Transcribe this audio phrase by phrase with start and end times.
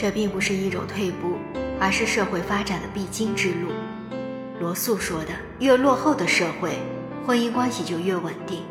[0.00, 1.36] 这并不是一种退步，
[1.78, 3.68] 而是社会发展的必经之路。
[4.58, 5.28] 罗素说的
[5.60, 6.78] ：“越落后的社会，
[7.26, 8.62] 婚姻关系就越稳定。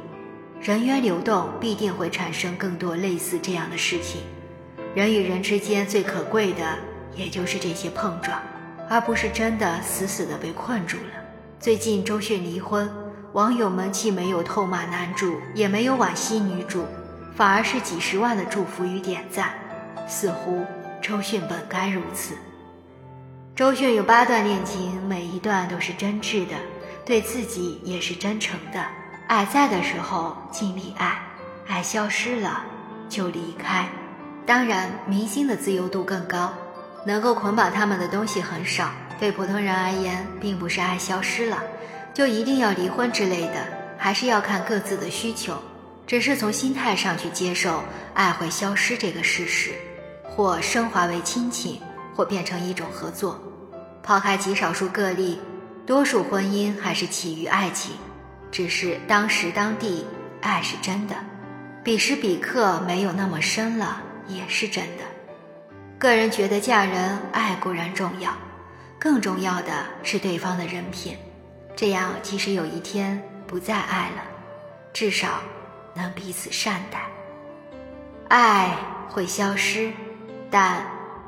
[0.60, 4.22] 人员流动必定会产生更多类似这样的事情。
[4.96, 6.80] 人与人之间最可贵的，
[7.16, 8.42] 也就是这些碰撞，
[8.90, 11.24] 而不是真的死死的被困住了。”
[11.62, 12.90] 最近周迅离婚，
[13.34, 16.86] 网友们既没有痛骂男主，也没有惋惜女主，
[17.36, 19.54] 反而是几十万的祝福与点赞，
[20.08, 20.66] 似乎
[21.02, 22.36] 周迅本该如此。
[23.56, 26.56] 周迅有八段恋情，每一段都是真挚的，
[27.06, 28.86] 对自己也是真诚的。
[29.28, 31.22] 爱在的时候尽力爱，
[31.68, 32.64] 爱消失了
[33.08, 33.88] 就离开。
[34.46, 36.54] 当然，明星的自由度更高，
[37.06, 38.92] 能够捆绑他们的东西很少。
[39.20, 41.62] 对普通人而言，并不是爱消失了
[42.14, 43.66] 就一定要离婚之类的，
[43.98, 45.54] 还是要看各自的需求。
[46.08, 49.72] 只是从心态上去接受爱会消失这个事实，
[50.30, 51.82] 或升华为亲情，
[52.16, 53.40] 或变成一种合作。
[54.02, 55.40] 抛开极少数个例，
[55.86, 57.96] 多数婚姻还是起于爱情，
[58.50, 60.06] 只是当时当地
[60.42, 61.16] 爱是真的，
[61.84, 65.04] 彼时彼刻没有那么深了，也是真的。
[65.98, 68.32] 个人觉得嫁人爱固然重要，
[68.98, 71.18] 更重要的是对方的人品，
[71.76, 74.24] 这样即使有一天不再爱了，
[74.94, 75.42] 至少
[75.94, 77.02] 能彼此善待。
[78.30, 78.76] 爱
[79.10, 79.92] 会消失，
[80.52, 80.82] 但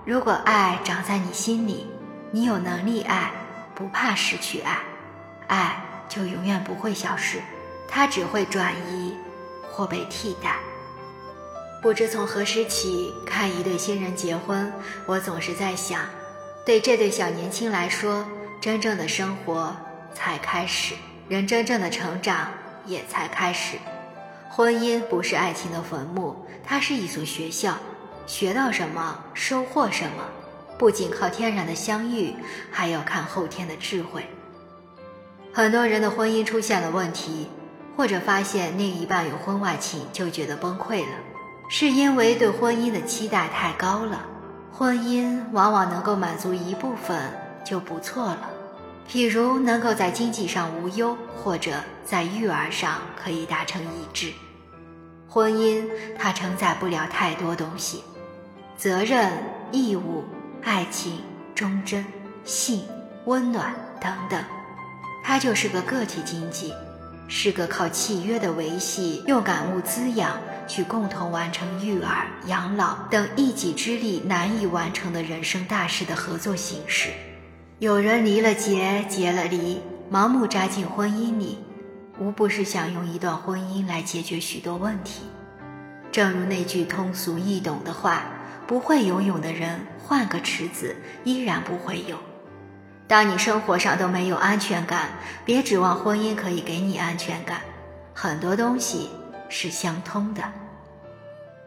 [0.06, 1.88] 如果爱长在你心里。
[2.34, 3.30] 你有能力爱，
[3.76, 4.78] 不怕失去爱，
[5.48, 7.42] 爱就永远不会消失，
[7.90, 9.14] 它只会转移
[9.70, 10.56] 或被替代。
[11.82, 14.72] 不知从何时起，看一对新人结婚，
[15.06, 16.04] 我总是在想，
[16.66, 18.26] 对这对小年轻来说，
[18.62, 19.76] 真正的生活
[20.14, 20.96] 才开始，
[21.28, 22.48] 人真正的成长
[22.86, 23.78] 也才开始。
[24.50, 27.76] 婚姻不是爱情的坟墓，它是一所学校，
[28.26, 30.24] 学到什么，收获什么。
[30.78, 32.34] 不仅靠天然的相遇，
[32.72, 34.26] 还要看后天的智慧。
[35.54, 37.48] 很多人的婚姻出现了问题，
[37.96, 41.14] 或者发现另一半有婚外情，就觉得崩溃了，
[41.70, 44.26] 是因为对婚姻的期待太高了。
[44.72, 47.20] 婚姻往往能够满足一部分
[47.64, 48.50] 就不错了，
[49.08, 51.74] 譬如能够在经济上无忧，或者
[52.04, 54.32] 在育儿上可以达成一致。
[55.28, 55.88] 婚姻
[56.18, 58.04] 它承载不了太多东西，
[58.82, 59.32] 责任、
[59.72, 60.24] 义务。
[60.64, 61.22] 爱情、
[61.54, 62.04] 忠贞、
[62.44, 62.82] 性、
[63.26, 64.44] 温暖等等，
[65.24, 66.74] 它就是个个体经济，
[67.28, 70.36] 是个靠契约的维系，用感悟滋养，
[70.68, 77.10] 去共同完成育儿、养老等一己之力难以完成的人生大事的合作形式。
[77.78, 79.80] 有人离了结，结了离，
[80.12, 81.60] 盲目扎进婚姻里，
[82.18, 85.22] 无不是想用一段婚姻来解决许多问题。
[86.12, 88.24] 正如那句通俗易懂的话
[88.72, 90.96] ：“不会游泳的人。”换个池子，
[91.26, 92.18] 依然不会游。
[93.06, 95.10] 当你生活上都没有安全感，
[95.44, 97.60] 别指望婚姻可以给你安全感。
[98.14, 99.10] 很多东西
[99.50, 100.42] 是相通的。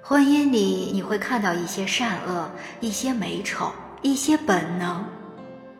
[0.00, 2.50] 婚姻里你会看到一些善恶，
[2.81, 3.70] 一些美丑，
[4.00, 5.04] 一些本能。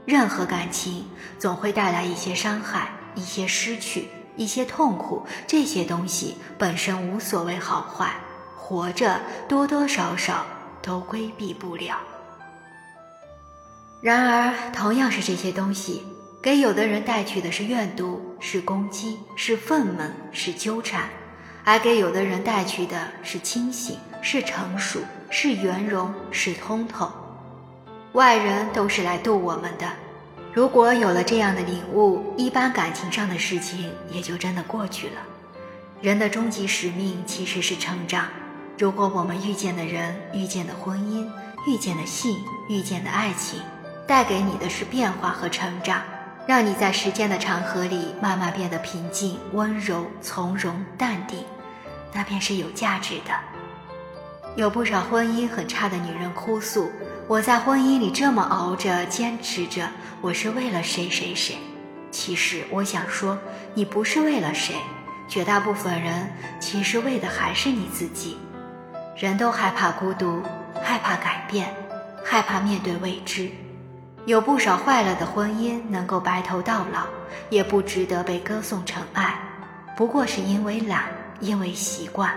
[0.05, 1.07] 任何感情
[1.39, 5.27] 总会带来一些伤害，一些失去，一些痛苦。
[5.47, 8.13] 这些东西本身无所谓好坏，
[8.57, 10.47] 活着多多少少
[10.85, 11.97] 都规避不了。
[14.03, 16.03] 然而，同样是这些东西，
[16.43, 21.05] 给有的人带去的是怨毒，是攻击，是愤懑，是纠缠；
[21.65, 25.01] 而给有的人带去的是清醒，是成熟，
[25.31, 27.11] 是圆融，是通透。
[28.13, 29.91] 外人都是来渡我们的。
[30.53, 35.15] 如果有了这样的领悟，一般感情上的事情也就真的过去了。
[36.03, 38.29] 人的终极使命其实是成长。
[38.77, 41.25] 如果我们遇见的人、遇见的婚姻、
[41.65, 42.37] 遇见的性、
[42.69, 43.61] 遇见的爱情，
[44.05, 46.03] 带给你的是变化和成长，
[46.45, 51.45] 让你在时间的长河里慢慢变得平静、温柔、从容、淡定，
[52.13, 53.33] 那便是有价值的。
[54.57, 56.91] 有不少婚姻很差的女人哭诉
[57.29, 59.89] ：“我在婚姻里这么熬着、坚持着，
[60.21, 61.57] 我是为了谁谁谁。”
[62.11, 63.39] 其实我想说，
[63.73, 64.75] 你不是为了谁，
[65.29, 66.29] 绝大部分人
[66.59, 68.37] 其实为的还是你自己。
[69.17, 70.43] 人都害怕孤独，
[70.83, 71.73] 害怕改变，
[72.25, 73.49] 害怕面对未知。
[74.27, 77.07] 有不少坏了的婚姻能够白头到老，
[77.49, 79.39] 也不值得被歌颂成爱，
[79.97, 81.05] 不过是因为懒，
[81.39, 82.35] 因为习惯。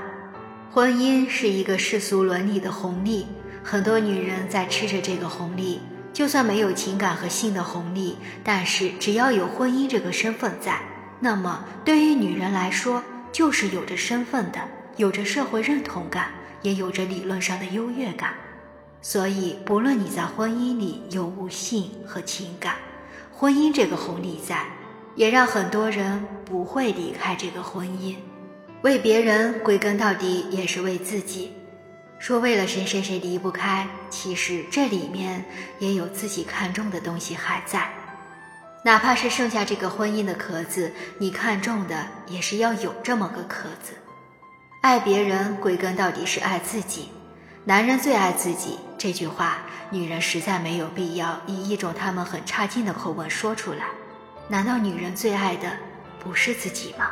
[0.71, 3.25] 婚姻是一个世俗伦理的红利，
[3.63, 5.81] 很多女人在吃着这个红利，
[6.13, 10.79] 就算没有情感和性的红利，但是只要有婚姻这个身份在，
[11.19, 13.01] 那么对于女人来说，
[13.31, 14.59] 就是有着身份的，
[14.97, 16.27] 有着社会认同感，
[16.61, 18.33] 也有着理论上的优越感。
[19.01, 22.75] 所以，不论你在婚姻里有无性和情感，
[23.31, 24.65] 婚姻这个红利在，
[25.15, 28.15] 也让很多人不会离开这个婚姻。
[28.81, 31.53] 为别人，归根到底也是为自己。
[32.19, 35.45] 说为了谁谁谁离不开，其实这里面
[35.77, 37.87] 也有自己看重的东西还在。
[38.83, 43.93] 哪怕是剩下这个婚姻的壳子，你看中的也是要有这么个壳子。
[44.87, 47.09] 爱别人，归根到底是爱自己。
[47.65, 49.57] 男人最爱自己这句话，
[49.89, 53.87] 女人实在没有必要以一种他们很差劲的口吻说出来。
[54.47, 55.69] 难道女人最爱的
[56.23, 57.11] 不是自己吗？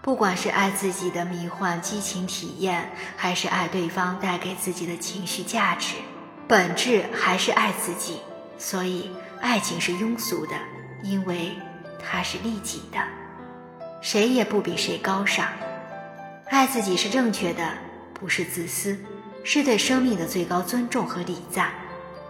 [0.00, 5.96] 不管是爱自己的迷幻激情体验，还是爱对方带给自己的情绪价值，
[6.48, 8.20] 本质还是爱自己。
[8.56, 9.10] 所以，
[9.42, 10.54] 爱情是庸俗的，
[11.02, 11.50] 因为
[12.02, 12.98] 它是利己的，
[14.00, 15.46] 谁也不比谁高尚。
[16.50, 17.62] 爱自己是正确的，
[18.12, 18.98] 不是自私。
[19.44, 21.70] 是对生命的最高尊重和礼赞，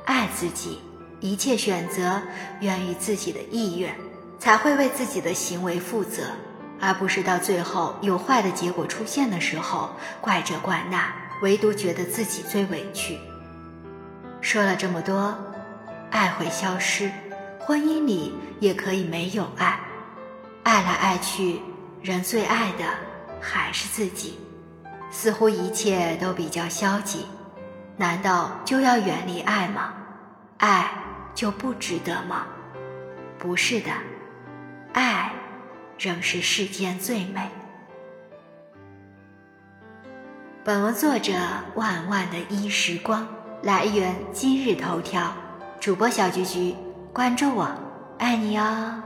[0.04, 0.78] 爱自己，
[1.20, 2.20] 一切选择
[2.60, 3.92] 源于自己的意愿，
[4.38, 6.22] 才会为自己的行为负责，
[6.78, 9.90] 而不是到最后有坏的结果出现的时候
[10.20, 11.12] 怪这怪那，
[11.42, 13.18] 唯独觉得自己最委屈。
[14.42, 15.34] 说了这么多，
[16.10, 17.10] 爱会消失，
[17.58, 19.80] 婚姻里也可以没有爱，
[20.62, 21.60] 爱来爱去，
[22.02, 22.84] 人最爱的
[23.40, 24.38] 还是自己。
[25.10, 27.26] 似乎一切都比较消极，
[27.96, 29.92] 难道就要远离爱吗？
[30.58, 30.88] 爱
[31.34, 32.46] 就不值得吗？
[33.38, 33.90] 不是的，
[34.92, 35.32] 爱
[35.98, 37.48] 仍是世间最美。
[40.62, 41.32] 本文作者
[41.74, 43.26] 万万的一时光，
[43.62, 45.32] 来源今日头条，
[45.80, 46.76] 主播小菊菊，
[47.12, 47.68] 关注我，
[48.18, 49.02] 爱你哦。